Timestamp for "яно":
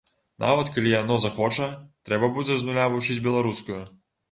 1.01-1.17